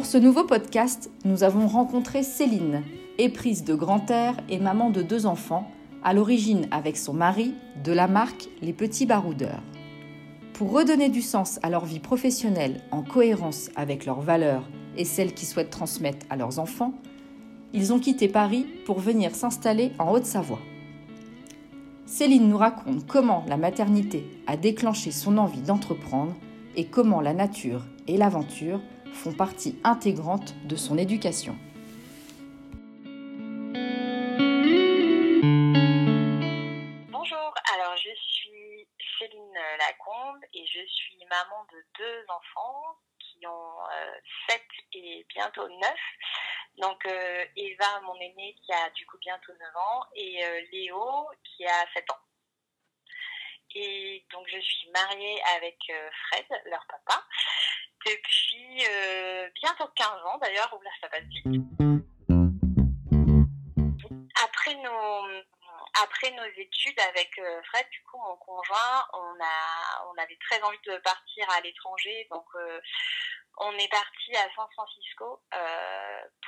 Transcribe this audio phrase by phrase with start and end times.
[0.00, 2.82] Pour ce nouveau podcast, nous avons rencontré Céline,
[3.18, 5.70] éprise de grand air et maman de deux enfants,
[6.02, 7.52] à l'origine avec son mari
[7.84, 9.62] de la marque Les Petits Baroudeurs.
[10.54, 15.34] Pour redonner du sens à leur vie professionnelle en cohérence avec leurs valeurs et celles
[15.34, 16.94] qu'ils souhaitent transmettre à leurs enfants,
[17.74, 20.60] ils ont quitté Paris pour venir s'installer en Haute-Savoie.
[22.06, 26.34] Céline nous raconte comment la maternité a déclenché son envie d'entreprendre
[26.74, 28.80] et comment la nature et l'aventure
[29.12, 31.56] font partie intégrante de son éducation.
[37.10, 38.88] Bonjour, alors je suis
[39.18, 43.76] Céline Lacombe et je suis maman de deux enfants qui ont
[44.48, 45.90] 7 euh, et bientôt 9.
[46.78, 51.28] Donc euh, Eva, mon aînée, qui a du coup bientôt 9 ans, et euh, Léo,
[51.44, 52.18] qui a 7 ans.
[53.76, 57.24] Et donc je suis mariée avec Fred, leur papa
[58.10, 61.46] depuis euh, bientôt 15 ans d'ailleurs, où là ça passe vite.
[64.42, 65.42] Après nos,
[66.02, 70.60] après nos études avec euh, Fred, du coup mon conjoint, on, a, on avait très
[70.62, 72.80] envie de partir à l'étranger, donc euh,
[73.58, 75.42] on est parti à San Francisco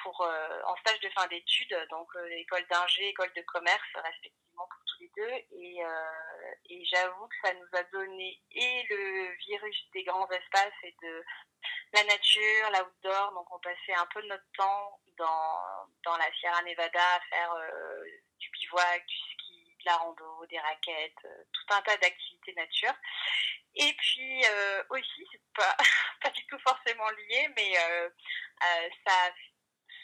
[0.03, 0.27] pour
[0.65, 5.11] en stage de fin d'études, donc école d'ingé, école de commerce respectivement pour tous les
[5.17, 5.83] deux, et,
[6.71, 11.25] et j'avoue que ça nous a donné et le virus des grands espaces et de
[11.93, 13.33] la nature, l'outdoor.
[13.33, 15.61] Donc on passait un peu de notre temps dans,
[16.05, 18.05] dans la Sierra Nevada à faire euh,
[18.39, 22.95] du bivouac, du ski, de la rando, des raquettes, euh, tout un tas d'activités nature.
[23.75, 25.77] Et puis euh, aussi, c'est pas,
[26.23, 27.75] pas du tout forcément lié, mais
[29.05, 29.31] ça a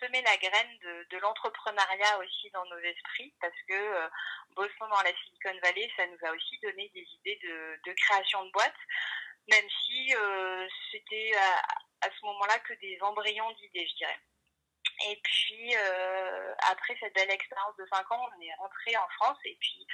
[0.01, 0.79] semé la graine
[1.11, 4.09] de, l'entrepreneuriat aussi dans nos esprits parce que
[4.55, 8.45] bossant dans la Silicon Valley, ça nous a aussi donné des idées de, de création
[8.45, 8.73] de boîtes
[9.49, 11.33] même si euh, c'était
[12.03, 14.21] à, ce moment-là que des embryons d'idées, je dirais.
[15.07, 19.39] Et puis, euh, après cette belle expérience de 5 ans, on est rentré en France.
[19.45, 19.87] Et puis,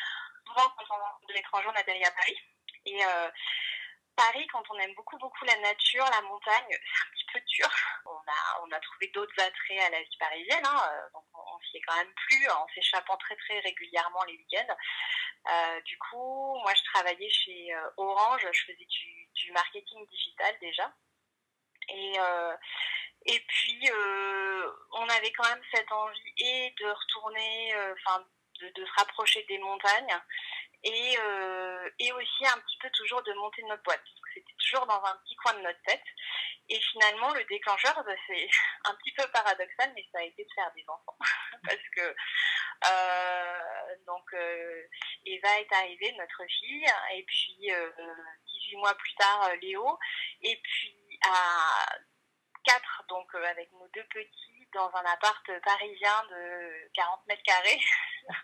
[0.46, 2.38] souvent, quand on rentre de l'étranger, on atterrit à Paris.
[2.86, 3.30] Et euh,
[4.16, 7.23] Paris, quand on aime beaucoup, beaucoup la nature, la montagne, c'est un petit
[8.06, 10.64] On a, trouvé d'autres attraits à la vie parisienne.
[10.64, 15.80] Hein, donc, on, s'y est quand même plus en s'échappant très, très régulièrement les week-ends.
[15.84, 18.46] du coup, moi, je travaillais chez Orange.
[18.52, 20.92] Je faisais du du marketing digital déjà.
[21.88, 22.56] Et, euh,
[23.26, 28.24] et puis, euh, on avait quand même cette envie et de retourner, euh, enfin,
[28.60, 30.18] de, de, se rapprocher des montagnes
[30.84, 31.16] et,
[31.98, 34.02] et aussi un petit peu toujours de monter notre boîte.
[34.34, 36.02] C'était toujours dans un petit coin de notre tête.
[36.68, 38.48] Et finalement, le déclencheur, bah, c'est
[38.84, 41.18] un petit peu paradoxal, mais ça a été de faire des enfants.
[41.64, 42.14] Parce que,
[44.06, 44.34] donc,
[45.24, 47.70] Eva est arrivée, notre fille, et puis
[48.64, 49.98] 18 mois plus tard euh, Léo,
[50.42, 51.86] et puis à
[52.64, 57.80] 4, donc euh, avec nos deux petits, dans un appart parisien de 40 mètres carrés.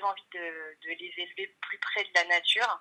[0.00, 0.38] Très envie de,
[0.82, 2.80] de, les élever plus près de la nature.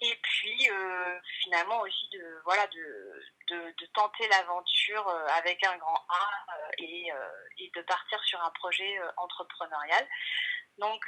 [0.00, 6.04] Et puis euh, finalement aussi de voilà de, de, de tenter l'aventure avec un grand
[6.08, 6.46] A
[6.78, 7.08] et,
[7.58, 10.08] et, de partir sur un projet entrepreneurial.
[10.78, 11.04] Donc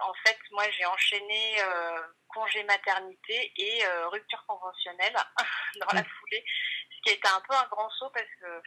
[0.00, 5.14] en fait, moi, j'ai enchaîné euh, congé maternité et euh, rupture conventionnelle
[5.80, 6.73] dans la foulée, ce
[7.04, 8.62] qui a été un peu un grand saut parce que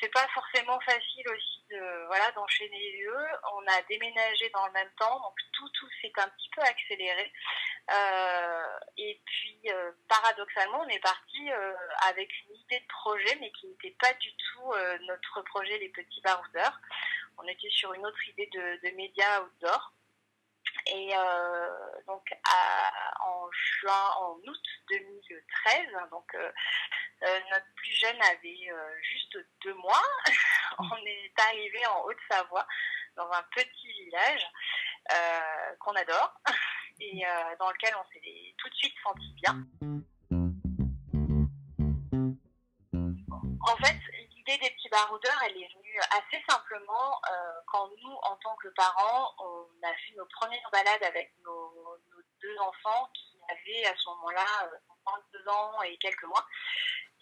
[0.00, 3.26] c'est pas forcément facile aussi de voilà d'enchaîner les deux.
[3.54, 7.32] On a déménagé dans le même temps, donc tout tout s'est un petit peu accéléré.
[7.90, 9.60] Euh, et puis
[10.08, 11.50] paradoxalement, on est parti
[12.08, 14.72] avec une idée de projet, mais qui n'était pas du tout
[15.06, 16.80] notre projet les petits baroudeurs.
[17.38, 19.92] On était sur une autre idée de, de médias outdoor.
[20.94, 21.68] Et euh,
[22.06, 22.22] donc
[23.20, 26.52] en juin, en août 2013, donc euh,
[27.22, 28.68] euh, notre plus jeune avait
[29.00, 30.02] juste deux mois.
[30.78, 32.66] On est arrivé en Haute-Savoie,
[33.16, 34.46] dans un petit village
[35.80, 36.34] qu'on adore
[37.00, 37.22] et
[37.58, 39.66] dans lequel on s'est tout de suite senti bien.
[43.60, 43.98] En fait,
[44.30, 45.68] l'idée des petits baroudeurs, elle est
[46.10, 51.02] assez simplement euh, quand nous, en tant que parents, on a fait nos premières balades
[51.02, 51.98] avec nos,
[52.40, 54.70] deux enfants qui avaient à ce moment-là
[55.06, 56.46] 22 euh, ans et quelques mois.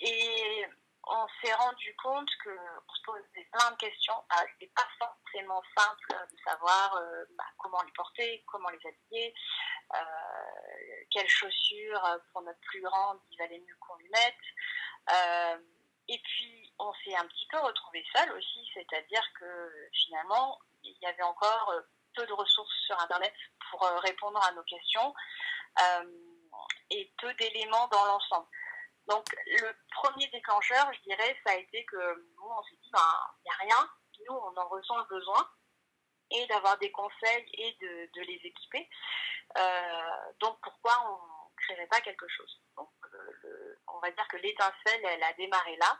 [0.00, 0.66] Et
[1.04, 4.24] on s'est rendu compte que on se posait plein de questions.
[4.30, 8.86] Ah, Ce n'était pas forcément simple de savoir euh, bah, comment les porter, comment les
[8.86, 9.34] habiller,
[11.10, 15.79] quelles chaussures pour notre plus grande il valait mieux qu'on lui mette.
[16.10, 20.96] Euh, et puis on s'est un petit peu retrouvé seul aussi, c'est-à-dire que finalement il
[21.02, 21.72] y avait encore
[22.14, 23.32] peu de ressources sur Internet
[23.70, 25.14] pour répondre à nos questions
[26.90, 28.48] et peu d'éléments dans l'ensemble.
[29.06, 33.00] Donc, le premier déclencheur, je dirais, ça a été que nous, on s'est dit, ben,
[33.38, 33.90] il n'y a rien,
[34.28, 35.50] nous, on en ressent le besoin,
[36.30, 38.88] et d'avoir des conseils et de, les équiper.
[39.58, 42.60] Euh, donc, pourquoi on ne créerait pas quelque chose
[43.94, 45.98] On va dire que l'étincelle, elle a démarré là,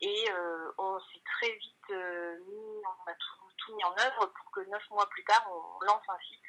[0.00, 4.50] et euh, on s'est très vite euh, mis, on a tout, mis en œuvre pour
[4.50, 6.40] que neuf mois plus tard, on lance un site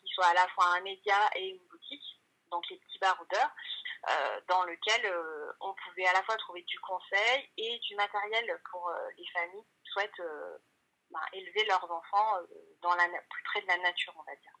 [0.00, 2.20] qui soit à la fois un média et une boutique,
[2.50, 3.50] donc les petits baroudeurs.
[4.08, 8.58] Euh, dans lequel euh, on pouvait à la fois trouver du conseil et du matériel
[8.70, 10.22] pour euh, les familles qui souhaitent
[11.10, 12.38] bah, élever leurs enfants
[12.80, 14.52] dans la, plus près de la nature, on va dire.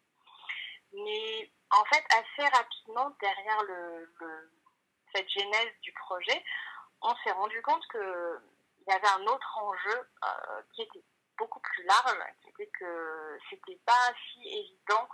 [0.92, 4.12] Mais en fait, assez rapidement, derrière le,
[5.14, 6.44] cette genèse du projet,
[7.02, 10.10] on s'est rendu compte qu'il y avait un autre enjeu
[10.74, 11.04] qui était
[11.38, 15.08] beaucoup plus large, qui était que c'était pas si évident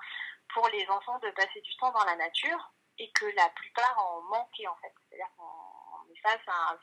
[0.53, 4.23] pour les enfants de passer du temps dans la nature et que la plupart en
[4.23, 4.93] manquaient en fait.
[5.09, 6.77] C'est-à-dire qu'on est face à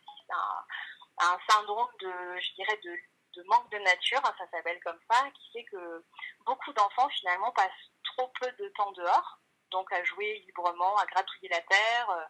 [1.19, 5.51] un, syndrome de, je dirais, de manque de nature, hein, ça s'appelle comme ça, qui
[5.51, 6.05] fait que
[6.45, 7.71] beaucoup d'enfants finalement passent
[8.03, 9.39] trop peu de temps dehors,
[9.71, 12.25] donc à jouer librement, à gratouiller la terre, euh,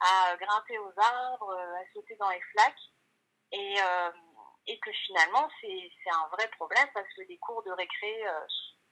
[0.00, 2.92] à grimper aux arbres, euh, à sauter dans les flaques,
[3.52, 4.10] et, euh,
[4.66, 8.24] et que finalement c'est un vrai problème parce que les cours de récré,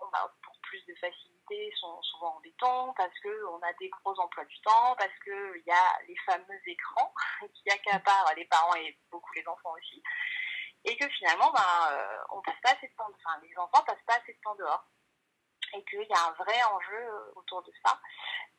[0.00, 4.18] on a pour plus de facilité, sont souvent en béton, parce qu'on a des gros
[4.18, 7.12] emplois du temps, parce qu'il y a les fameux écrans
[7.54, 10.02] qui accaparent les parents et beaucoup les enfants aussi,
[10.84, 14.32] et que finalement, euh, on passe pas assez temps, enfin, les enfants passent pas assez
[14.32, 14.84] de temps dehors,
[15.74, 18.00] et qu'il y a un vrai enjeu euh, autour de ça.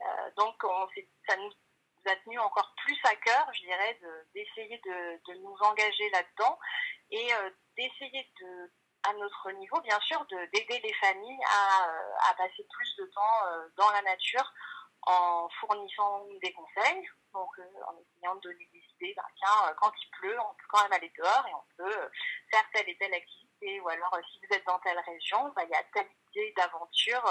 [0.02, 0.88] Euh, donc, on,
[1.28, 1.52] ça nous
[2.08, 4.00] a tenu encore plus à cœur, je dirais,
[4.34, 6.58] d'essayer de, nous engager là-dedans
[7.12, 7.30] et
[7.76, 8.72] d'essayer de
[9.06, 13.46] à notre niveau, bien sûr, d'aider les familles à, euh, à, passer plus de temps
[13.48, 14.52] euh, dans la nature
[15.04, 19.92] en fournissant des conseils, donc euh, en essayant de donner des idées, ben, tiens, quand
[20.02, 22.10] il pleut, on peut quand même aller dehors et on peut
[22.50, 25.70] faire telle et telle activité, ou alors si vous êtes dans telle région, ben, il
[25.70, 27.24] y a telle idée d'aventure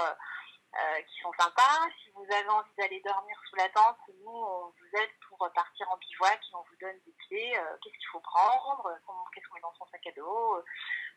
[1.07, 1.87] qui sont sympas.
[2.03, 5.89] Si vous avez envie d'aller dormir sous la tente, nous, on vous aide pour partir
[5.89, 8.91] en bivouac et on vous donne des clés, qu'est-ce qu'il faut prendre,
[9.33, 10.63] qu'est-ce qu'on met dans son sac à dos,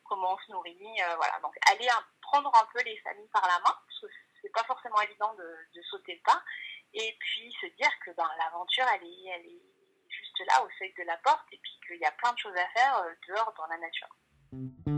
[0.09, 1.39] comment on se nourrit, euh, voilà.
[1.43, 1.87] Donc aller
[2.23, 4.07] prendre un peu les familles par la main, parce que
[4.43, 6.43] c'est pas forcément évident de, sauter le pas,
[6.95, 9.63] et puis se dire que ben, l'aventure elle est, elle est
[10.09, 12.57] juste là au seuil de la porte, et puis qu'il y a plein de choses
[12.57, 14.98] à faire euh, dehors dans la nature.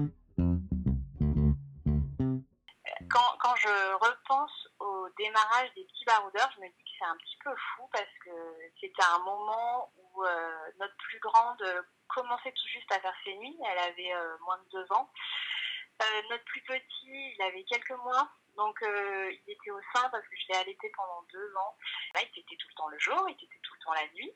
[3.11, 7.17] Quand, quand, je repense au démarrage des petits baroudeurs, je me dis que c'est un
[7.17, 8.31] petit peu fou parce que
[8.81, 13.59] c'était un moment où euh, notre plus grande commençait tout juste à faire ses nuits.
[13.69, 15.11] Elle avait euh, moins de deux ans.
[16.03, 18.31] Euh, notre plus petit, il avait quelques mois.
[18.57, 21.77] Donc, il était au sein parce que je l'ai allaité pendant deux ans.
[22.15, 24.33] Il était tout le temps le jour, il était tout le temps la nuit.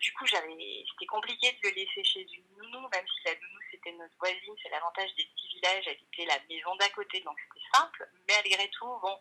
[0.00, 3.58] du coup, c'était compliqué de le laisser chez une nounou, même si la nounou
[3.92, 4.54] notre voisine.
[4.62, 5.84] C'est l'avantage des petits villages.
[5.86, 8.08] Elle était la maison d'à côté, donc c'était simple.
[8.28, 9.18] Mais malgré tout, bon,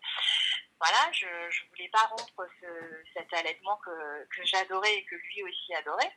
[0.80, 2.48] voilà, je ne voulais pas rompre
[3.13, 6.13] cet allaitement que, que j'adorais et que lui aussi adorait.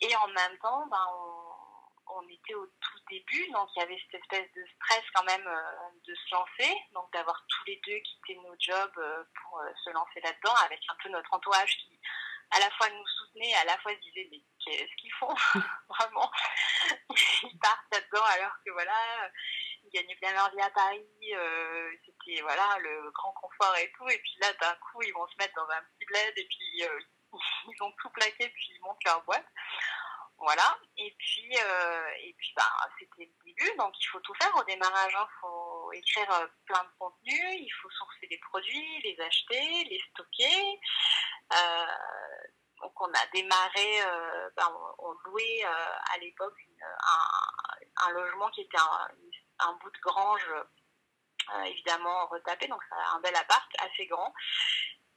[0.00, 3.98] Et en même temps, ben, on, on, était au tout début, donc il y avait
[4.06, 7.98] cette espèce de stress quand même euh, de se lancer, donc d'avoir tous les deux
[7.98, 11.98] quitté nos jobs euh, pour euh, se lancer là-dedans, avec un peu notre entourage qui
[12.50, 15.34] à la fois nous soutenait, à la fois se disait mais qu'est-ce qu'ils font
[15.88, 16.30] vraiment
[17.42, 19.30] Ils partent là-dedans alors que voilà,
[19.84, 21.06] ils gagnaient bien leur vie à Paris,
[22.04, 25.36] c'était voilà le grand confort et tout, et puis là d'un coup ils vont se
[25.38, 26.82] mettre dans un petit bled et puis
[27.32, 29.46] ils ont tout plaqué puis ils montent leur boîte.
[30.40, 30.78] Voilà.
[30.96, 32.62] Et puis, euh, et puis bah,
[32.98, 35.12] c'était le début, donc il faut tout faire au démarrage.
[35.12, 35.28] Il hein.
[35.40, 40.80] faut écrire euh, plein de contenus, il faut sourcer des produits, les acheter, les stocker.
[41.52, 41.86] Euh,
[42.80, 44.00] donc on a démarré,
[44.56, 46.54] bah, on, louait à l'époque
[48.04, 48.78] un, logement qui était
[49.58, 50.48] un, bout de grange,
[51.66, 54.32] évidemment retapé, donc un bel appart assez grand.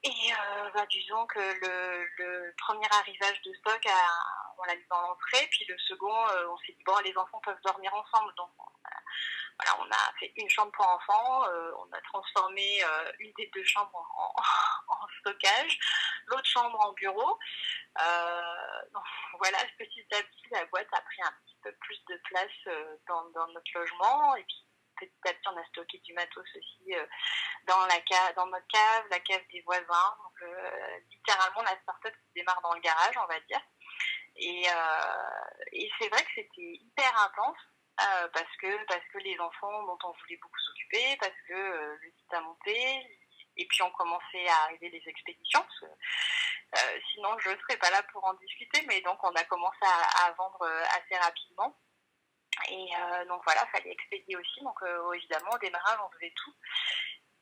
[0.03, 3.87] Et euh, bah, disons que le, le, premier arrivage de stock,
[4.57, 7.39] on l'a mis dans l'entrée, puis le second, euh, on s'est dit, bon, les enfants
[7.43, 8.33] peuvent dormir ensemble.
[8.35, 8.49] Donc,
[9.79, 11.45] on a fait une chambre pour enfants,
[11.77, 12.81] on a transformé
[13.19, 13.93] une des deux chambres
[14.87, 15.79] en, stockage,
[16.27, 17.39] l'autre chambre en bureau.
[18.93, 19.03] donc,
[19.39, 22.75] voilà, petit à petit, la boîte a pris un petit peu plus de place
[23.07, 24.35] dans, notre logement.
[24.35, 24.65] Et puis,
[25.01, 27.05] petit à petit, on a stocké du matos aussi euh,
[27.67, 30.15] dans, la cave, dans notre cave, la cave des voisins.
[30.23, 33.61] Donc, euh, littéralement, la start-up démarre dans le garage, on va dire.
[34.37, 37.57] Euh, et c'est vrai que c'était hyper intense.
[37.97, 42.33] Parce que parce que les enfants dont on voulait beaucoup s'occuper, parce que le site
[42.33, 42.75] a monté,
[43.57, 45.65] et puis on commençait à arriver les expéditions.
[47.13, 50.31] sinon, je ne serais pas là pour en discuter, mais donc on a commencé à
[50.31, 51.77] vendre assez rapidement.
[52.69, 54.61] Et euh, donc voilà, il fallait expédier aussi.
[54.61, 56.53] Donc euh, évidemment, au démarrage, on faisait tout.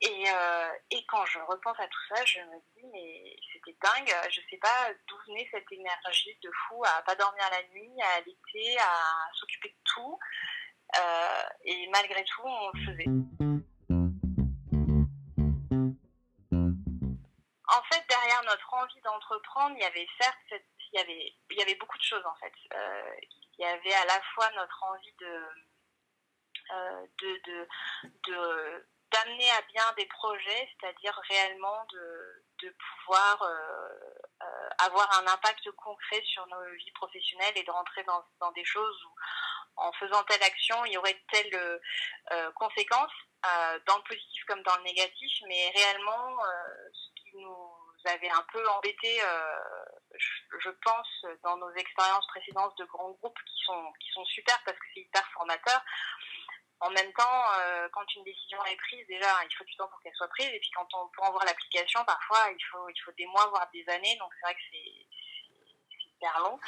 [0.01, 4.15] Et, euh, et, quand je repense à tout ça, je me dis, mais c'était dingue.
[4.29, 8.13] Je sais pas d'où venait cette énergie de fou à pas dormir la nuit, à
[8.17, 10.19] allaiter, à s'occuper de tout.
[11.65, 13.09] et malgré tout, on le faisait.
[17.71, 21.61] En fait, derrière notre envie d'entreprendre, il y avait certes, il y avait, il y
[21.61, 22.53] avait beaucoup de choses en fait
[23.59, 25.43] il y avait à la fois notre envie de,
[26.71, 27.67] euh, de,
[28.27, 33.89] de, d'amener à bien des projets, c'est-à-dire réellement de, de pouvoir euh,
[34.41, 38.65] euh, avoir un impact concret sur nos vies professionnelles et de rentrer dans, dans des
[38.65, 39.15] choses où
[39.77, 41.79] en faisant telle action, il y aurait telle
[42.55, 43.13] conséquence,
[43.85, 46.37] dans le positif comme dans le négatif, mais réellement,
[46.91, 47.71] ce qui nous
[48.05, 49.21] avait un peu embêté,
[50.17, 54.77] je, pense, dans nos expériences précédentes de grands groupes qui sont, qui sont super parce
[54.77, 55.81] que c'est hyper formateur.
[56.81, 59.99] En même temps, euh, quand une décision est prise, déjà, il faut du temps pour
[60.01, 60.47] qu'elle soit prise.
[60.47, 63.47] Et puis, quand on pour en voir l'application, parfois, il faut, il faut des mois,
[63.47, 64.15] voire des années.
[64.17, 66.59] Donc, c'est vrai que c'est hyper long.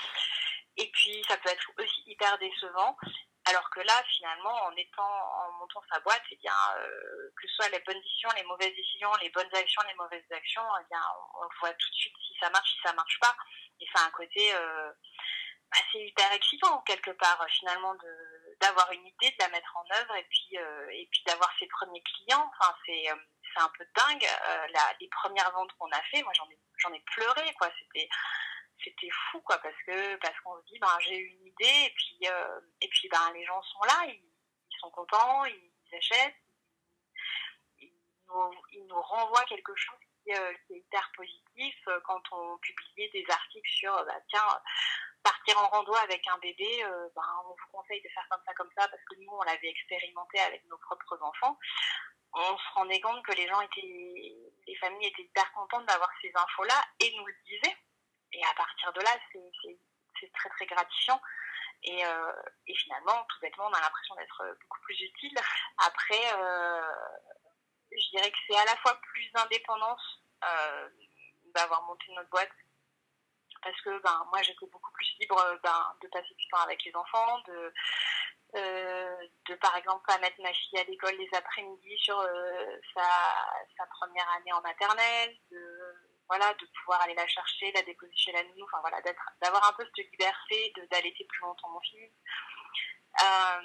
[0.77, 2.97] Et puis, ça peut être aussi hyper décevant.
[3.45, 7.55] Alors que là, finalement, en étant, en montant sa boîte, eh bien, euh, que ce
[7.55, 11.01] soit les bonnes décisions, les mauvaises décisions, les bonnes actions, les mauvaises actions, eh bien,
[11.35, 13.35] on, voit tout de suite si ça marche, si ça marche pas.
[13.79, 14.91] Et ça a un côté euh,
[15.71, 20.15] assez hyper excitant quelque part, finalement, de d'avoir une idée, de la mettre en œuvre
[20.15, 22.49] et puis euh, et puis d'avoir ses premiers clients.
[22.59, 23.05] Enfin, c'est
[23.53, 24.27] c'est un peu dingue.
[24.73, 27.69] La, les premières ventes qu'on a fait, moi, j'en ai ai pleuré, quoi.
[28.83, 32.19] C'était fou quoi parce que parce qu'on se dit ben j'ai une idée et puis
[32.25, 36.35] euh, et puis ben les gens sont là ils, sont contents ils, achètent
[37.79, 43.25] ils, nous, renvoient quelque chose qui, euh, est hyper positif euh, quand on publiait des
[43.29, 44.61] articles sur bah, tiens
[45.23, 46.83] partir en rando avec un bébé
[47.15, 49.69] ben on vous conseille de faire comme ça comme ça parce que nous on l'avait
[49.69, 51.57] expérimenté avec nos propres enfants
[52.33, 54.35] on se rendait compte que les gens étaient
[54.67, 57.77] les familles étaient hyper contentes d'avoir ces infos là et nous le disaient
[58.33, 59.17] et à partir de là,
[60.19, 61.21] c'est très très gratifiant.
[61.83, 62.33] Et, euh,
[62.67, 65.37] et, finalement, tout bêtement, on a l'impression d'être beaucoup plus utile.
[65.79, 66.81] Après, euh,
[67.91, 70.89] je dirais que c'est à la fois plus d'indépendance euh,
[71.55, 72.51] d'avoir monté notre boîte,
[73.63, 76.95] parce que ben, moi j'étais beaucoup plus libre ben, de passer du temps avec les
[76.95, 77.73] enfants, de,
[78.53, 82.21] de par exemple pas mettre ma fille à l'école les après-midi sur
[82.93, 83.09] sa,
[83.77, 88.31] sa, première année en maternelle, de voilà, de pouvoir aller la chercher, la déposer chez
[88.31, 89.01] la nounou, enfin voilà,
[89.41, 92.09] d'avoir un peu cette liberté d'allaiter plus longtemps mon fils.
[93.21, 93.61] Euh,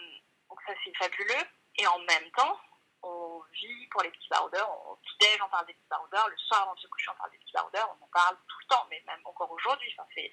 [0.51, 1.45] donc ça c'est fabuleux.
[1.79, 2.59] Et en même temps,
[3.07, 6.63] on vit pour les petits baroudeurs, au petit-déj on parle des petits baroudeurs, le soir
[6.63, 8.87] avant de se coucher on parle des petits baroudeurs, on en parle tout le temps,
[8.91, 10.31] mais même encore aujourd'hui, il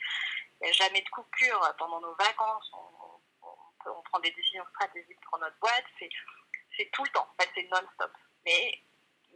[0.61, 3.49] n'y a jamais de coupure pendant nos vacances, on,
[3.89, 7.69] on, prend des décisions stratégiques pour notre boîte, c'est tout le temps, en fait c'est
[7.69, 8.11] non-stop.
[8.45, 8.83] Mais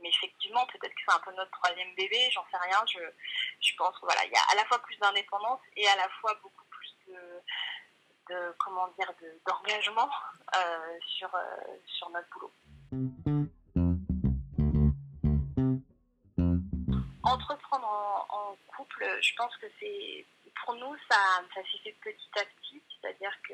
[0.04, 2.84] effectivement, peut-être que c'est un peu notre troisième bébé, j'en sais rien.
[2.88, 6.10] Je, pense qu'il voilà, il y a à la fois plus d'indépendance et à la
[6.22, 7.42] fois beaucoup plus de,
[8.30, 9.12] de comment dire,
[9.46, 10.10] d'engagement
[10.56, 12.52] euh, sur, euh, sur notre boulot.
[17.24, 20.26] Entreprendre en, couple, je pense que c'est
[20.64, 21.18] pour nous, ça,
[21.54, 23.54] s'est fait petit à petit, c'est-à-dire que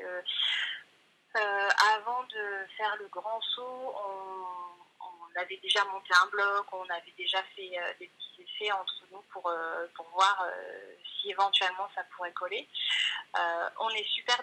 [1.36, 3.94] euh, avant de faire le grand saut,
[5.00, 9.02] on avait déjà monté un bloc, on avait déjà fait euh, des petits essais entre
[9.10, 10.46] nous pour, euh, pour voir
[11.20, 12.68] si éventuellement ça pourrait coller.
[13.80, 14.40] on est super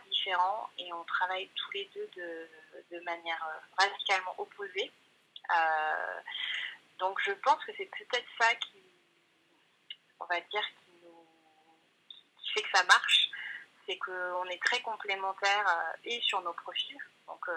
[0.77, 4.91] et on travaille tous les deux de, manière radicalement opposée.
[6.99, 8.83] donc je pense que c'est peut-être ça qui,
[10.19, 11.25] on va dire, qui, nous,
[12.37, 13.29] qui fait que ça marche.
[13.87, 16.99] C'est qu'on est très complémentaires et sur nos profils.
[17.27, 17.49] Donc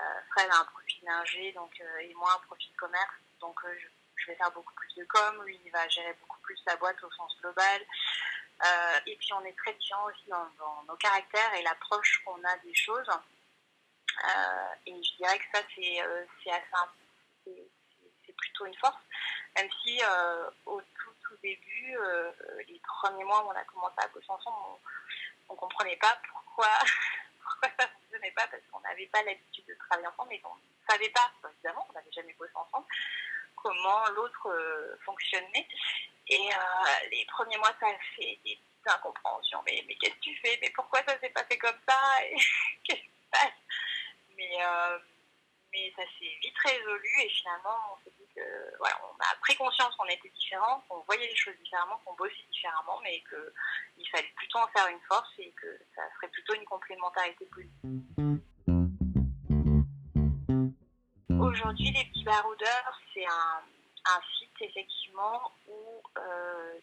[0.00, 3.14] euh, Fred a un profil euh, et moi un profil commerce.
[3.40, 3.74] Donc euh,
[4.16, 5.42] je, vais faire beaucoup plus de com.
[5.44, 7.80] Lui, il va gérer beaucoup plus sa boîte au sens global.
[9.06, 12.74] Et puis on est très différents aussi dans, nos caractères et l'approche qu'on a des
[12.74, 13.10] choses.
[14.86, 17.72] et je dirais que ça, c'est assez
[18.26, 19.02] c'est plutôt une force,
[19.56, 20.00] même si
[20.66, 21.96] au tout, début,
[22.68, 24.78] les premiers mois où on a commencé à ensemble,
[25.48, 26.68] on ne comprenait pas pourquoi,
[27.42, 30.54] pourquoi ça ne fonctionnait pas, parce qu'on n'avait pas l'habitude de travailler ensemble, mais on
[30.54, 32.86] ne savait pas, évidemment, on n'avait jamais bossé ensemble,
[33.56, 35.66] comment l'autre fonctionnait.
[36.32, 36.48] Et
[37.10, 39.62] les premiers mois, ça a fait des incompréhensions.
[39.66, 40.58] Mais, qu'est-ce que tu fais?
[40.62, 41.98] Mais pourquoi ça s'est passé comme ça?
[42.84, 43.52] Qu'est-ce qui se passe?
[44.36, 44.98] Mais, euh,
[45.72, 48.40] mais ça s'est vite résolu et finalement, on s'est dit que,
[48.80, 52.98] on a pris conscience qu'on était différents, qu'on voyait les choses différemment, qu'on bossait différemment,
[53.02, 57.46] mais qu'il fallait plutôt en faire une force et que ça serait plutôt une complémentarité
[57.46, 58.02] positive.
[61.40, 63.62] Aujourd'hui, les petits baroudeurs, c'est un,
[64.06, 65.61] un, site effectivement euh,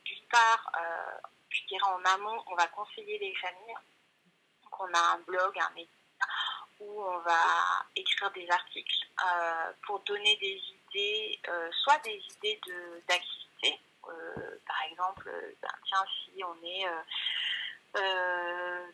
[0.06, 3.76] d'une part, euh, je dirais en amont, on va conseiller les familles.
[4.64, 5.90] Donc on a un blog, un média
[6.80, 10.62] où on va écrire des articles euh, pour donner des
[10.94, 12.60] idées, euh, soit des idées
[13.08, 13.80] d'activité.
[14.08, 16.86] Euh, par exemple, ben, tiens, si on est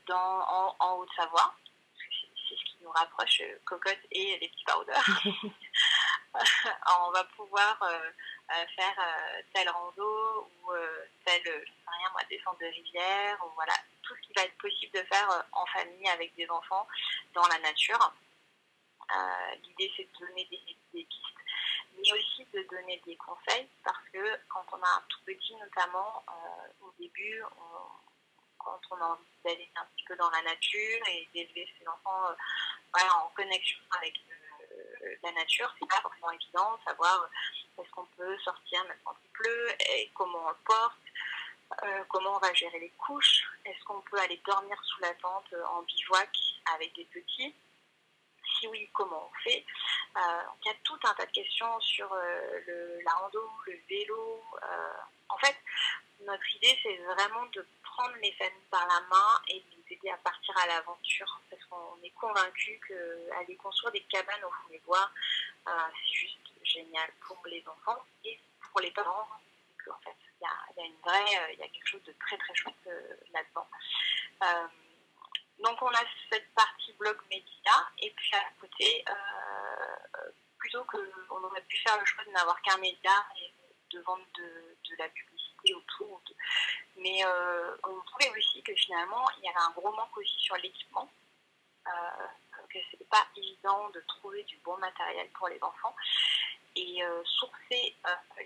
[0.08, 1.54] dans, en, Haute-Savoie,
[2.50, 5.22] c'est ce qui nous rapproche, Cocotte et les petits powders,
[7.06, 7.80] on va pouvoir
[8.75, 8.97] faire
[9.53, 10.71] tel rando ou
[11.25, 13.73] tel, je sais rien moi, descente de rivière, ou voilà,
[14.03, 16.87] tout ce qui va être possible de faire euh, en famille avec des enfants
[17.33, 18.13] dans la nature.
[19.15, 20.57] Euh, l'idée, c'est de donner des,
[21.03, 21.09] pistes,
[21.93, 26.23] mais aussi de donner des conseils, parce que quand on a un tout petit, notamment
[26.29, 27.43] euh, au début,
[28.57, 32.35] quand on a envie d'aller un petit peu dans la nature et d'élever ses enfants
[32.93, 34.19] en connexion avec
[35.21, 37.29] la nature, c'est pas forcément évident de savoir
[37.77, 40.98] est-ce qu'on peut sortir même quand il pleut et comment on le porte.
[41.84, 45.51] Euh, comment on va gérer les couches Est-ce qu'on peut aller dormir sous la tente
[45.53, 46.29] euh, en bivouac
[46.74, 47.53] avec des petits?
[48.58, 49.65] Si oui, comment on fait?
[50.15, 54.44] Euh, Il y a tout un tas de questions sur le, la rando, le vélo.
[55.29, 55.55] en fait,
[56.22, 60.10] notre idée, c'est vraiment de prendre les familles par la main et de les aider
[60.10, 61.41] à partir à l'aventure.
[61.50, 65.10] Parce qu'on est convaincu qu'aller construire des cabanes au fond des bois,
[65.65, 69.28] c'est juste génial pour les enfants et pour les parents.
[69.88, 72.38] En fait, il y a une vraie, euh, il y a quelque chose de très
[72.38, 73.67] très chouette euh, là-dedans.
[74.43, 74.67] Euh,
[75.60, 79.06] donc on a cette partie blog média et puis à côté,
[80.58, 83.54] plutôt qu'on aurait pu faire le choix de n'avoir qu'un média et
[83.91, 86.21] de vendre de, la publicité autour.
[86.97, 91.10] Mais on trouvait aussi que finalement il y avait un gros manque aussi sur l'équipement.
[92.69, 95.95] que ce pas évident de trouver du bon matériel pour les enfants
[96.75, 97.95] et sourcer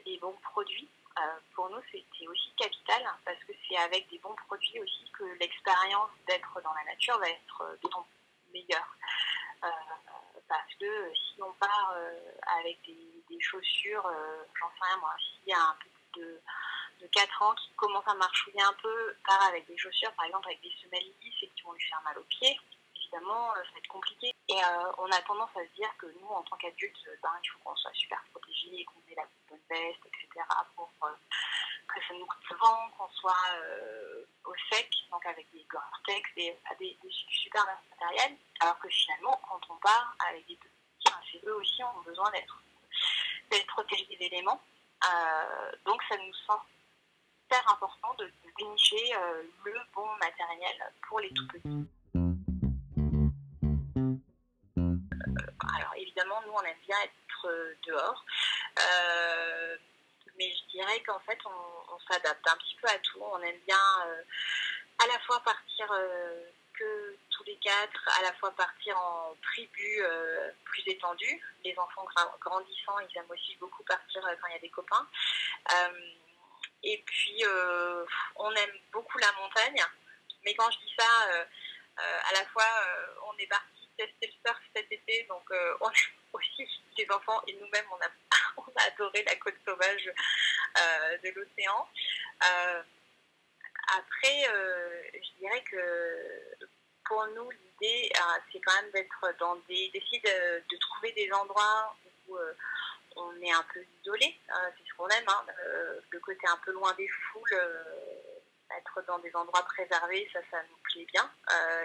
[0.05, 0.89] les bons produits
[1.19, 5.23] euh, pour nous, c'était aussi capital parce que c'est avec des bons produits aussi que
[5.39, 8.07] l'expérience d'être dans la nature va être euh, d'autant
[8.53, 8.95] meilleure.
[9.63, 9.69] Euh,
[10.47, 11.95] parce que si on part
[12.59, 12.97] avec des,
[13.41, 14.03] chaussures,
[14.59, 16.41] j'en sais rien moi, s'il y a un petit de,
[17.01, 20.47] de 4 ans qui commence à marchouiller un peu, part avec des chaussures, par exemple
[20.47, 22.59] avec des semelles lisses et qui vont lui faire mal aux pieds,
[23.12, 24.34] évidemment, ça va être compliqué.
[24.48, 24.58] Et
[24.98, 27.76] on a tendance à se dire que nous, en tant qu'adultes, ben, il faut qu'on
[27.76, 30.45] soit super protégés, qu'on ait la bonne veste, etc.,
[30.76, 36.30] pour que ça nous coûte vent, qu'on soit euh, au sec, donc avec des Gore-Tex,
[36.36, 36.98] des, des,
[37.30, 42.30] super matériels, alors que finalement, quand on part avec des petits, eux aussi ont besoin
[42.32, 44.62] d'être protégés des éléments.
[45.06, 50.76] Euh, donc ça nous super important de, dénicher euh, le bon matériel
[51.08, 51.88] pour les tout petits.
[56.10, 58.26] Évidemment, nous on aime bien être dehors
[60.39, 63.19] mais je dirais qu'en fait, on, s'adapte un petit peu à tout.
[63.22, 64.24] On aime bien euh,
[65.04, 70.02] à la fois partir euh, que tous les quatre, à la fois partir en tribu
[70.02, 71.41] euh, plus étendue.
[71.63, 72.08] Les enfants
[72.39, 75.08] grandissant, ils aiment aussi beaucoup partir quand il y a des copains.
[76.84, 77.43] et puis,
[78.38, 79.84] on aime beaucoup la montagne.
[80.45, 81.06] Mais quand je dis ça,
[81.98, 82.69] à la fois,
[83.28, 85.43] on est parti tester le surf cet été, donc
[85.81, 86.67] on est aussi
[86.99, 88.09] les enfants et nous-mêmes, on a,
[88.57, 90.12] on a adoré la côte sauvage
[90.77, 91.88] euh, de l'océan.
[92.43, 92.81] Euh,
[93.97, 96.67] après, euh, je dirais que
[97.05, 98.12] pour nous, l'idée,
[98.51, 101.95] c'est quand même d'être dans des, d'essayer de, trouver des endroits
[102.27, 102.38] où
[103.15, 104.38] on est un peu isolé.
[104.47, 105.45] c'est ce qu'on aime, hein,
[106.12, 107.59] le côté un peu loin des foules
[108.77, 111.29] être dans des endroits préservés, ça, ça nous plaît bien.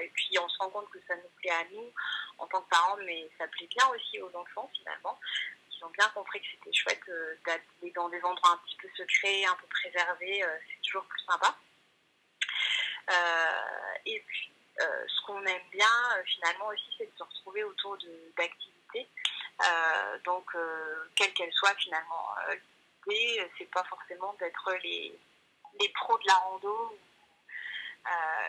[0.01, 1.93] et puis on se rend compte que ça nous plaît à nous
[2.39, 5.19] en tant que parents, mais ça plaît bien aussi aux enfants finalement
[5.85, 9.45] ont bien compris que c'était chouette euh, d'aller dans des endroits un petit peu secrets,
[9.45, 11.57] un peu préservés, euh, c'est toujours plus sympa.
[13.11, 15.87] Euh, et puis, ce qu'on aime bien
[16.25, 17.97] finalement aussi, c'est de se retrouver autour
[18.37, 19.09] d'activités.
[20.25, 20.51] donc,
[21.15, 22.35] quelle qu'elle soit finalement,
[23.07, 25.17] l'idée, c'est pas forcément d'être les,
[25.81, 26.99] les pros de la rando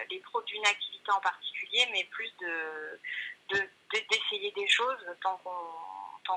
[0.09, 2.99] les pros d'une activité en particulier, mais plus de
[4.09, 5.37] d'essayer des choses tant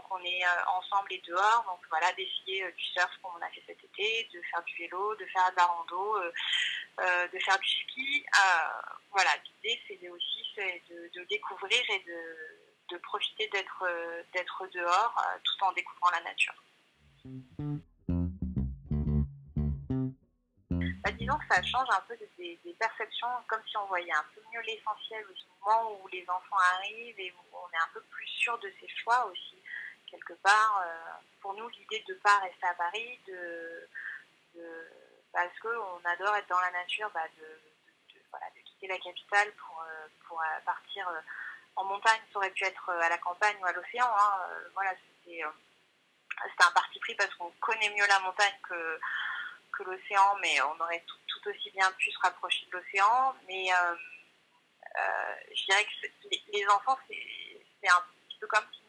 [0.03, 1.65] qu'on est euh, ensemble et dehors.
[1.67, 4.77] Donc voilà, d'essayer euh, du surf comme on a fait cet été, de faire du
[4.77, 8.25] vélo, de faire de la rando, euh, de faire du ski.
[9.11, 12.05] voilà, l'idée c'est aussi de, découvrir et
[12.91, 16.55] de, profiter d'être dehors tout en découvrant la nature.
[21.29, 25.25] Disons ça change un peu des, perceptions, comme si on voyait un peu mieux l'essentiel
[25.27, 28.73] au moment où les enfants arrivent et où on est un peu plus sûr de
[28.81, 29.63] ses choix aussi
[30.11, 33.89] quelque part, euh, pour nous, l'idée de ne pas rester à Paris, de,
[35.33, 40.41] parce qu'on adore être dans la nature, bah, de, quitter la capitale pour, euh, pour
[40.41, 41.07] euh, partir
[41.77, 42.21] en montagne.
[42.33, 44.09] Ça aurait pu être à la campagne ou à l'océan.
[44.19, 44.47] Hein.
[44.73, 44.93] Voilà,
[45.25, 49.01] c'était un parti pris parce qu'on connaît mieux la montagne que,
[49.85, 53.35] l'océan, mais on aurait tout, aussi bien pu se rapprocher de l'océan.
[53.47, 53.69] Mais
[55.55, 58.89] je dirais que les, enfants, c'est un petit peu comme si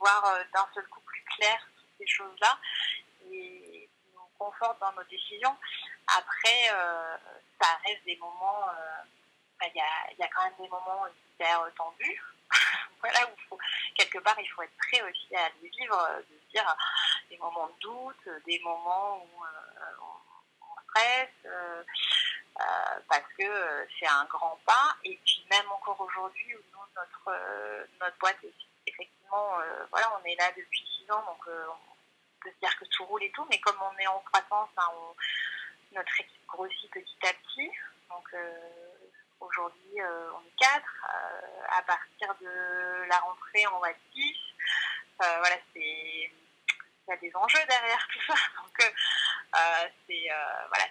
[0.00, 2.58] voir euh, d'un seul coup plus clair toutes ces choses-là
[3.30, 5.56] et nous conforte dans nos décisions.
[6.06, 7.16] Après, euh,
[7.60, 11.62] ça reste des moments, euh, il y, a, y, a, quand même des moments hyper
[11.76, 12.22] tendus.
[13.00, 13.58] voilà, où faut,
[13.94, 16.76] quelque part, il faut être prêt aussi à les vivre, de dire
[17.28, 20.19] des moments de doute, des moments où on, stresse,
[23.08, 24.96] parce que c'est un grand pas.
[25.04, 27.30] Et puis même encore aujourd'hui, où notre,
[28.00, 28.38] notre boîte
[28.86, 32.78] effectivement, euh, voilà, on est là depuis six ans, donc euh, on peut se dire
[32.78, 34.90] que tout roule et tout, mais comme on est en croissance, hein,
[35.92, 37.70] notre équipe grossit petit à petit.
[38.08, 38.58] Donc euh,
[39.40, 40.02] aujourd'hui,
[40.34, 41.06] on est quatre.
[41.70, 44.36] à partir de la rentrée, on va être six.
[45.18, 46.30] voilà, c'est
[47.08, 48.34] il y a des enjeux derrière tout ça.
[48.62, 48.92] Donc
[50.06, 50.28] c'est
[50.68, 50.84] voilà,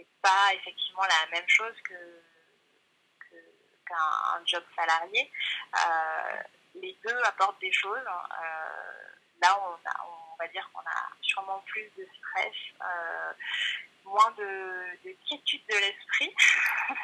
[0.00, 1.74] c'est pas effectivement la même chose
[3.86, 5.30] qu'un job salarié
[6.74, 7.98] les deux apportent des choses.
[7.98, 9.08] Euh,
[9.42, 13.32] là, on, va dire qu'on a sûrement plus de stress, euh,
[14.04, 16.34] moins de, de quiétude de l'esprit,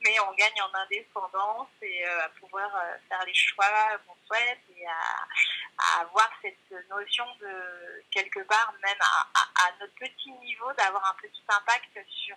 [0.00, 2.70] mais on gagne en indépendance et euh, à pouvoir
[3.08, 5.28] faire les choix qu'on souhaite et à,
[6.00, 11.98] avoir cette notion de quelque part, même à, notre petit niveau, d'avoir un petit impact
[12.08, 12.36] sur,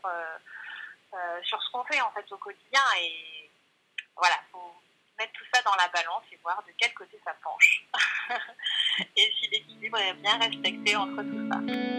[1.44, 2.82] sur ce qu'on fait en fait au quotidien.
[3.00, 3.52] Et
[4.16, 4.76] voilà, faut,
[5.20, 7.84] mettre tout ça dans la balance et voir de quel côté ça penche.
[9.16, 11.99] et si l'équilibre est bien respecté entre tout ça.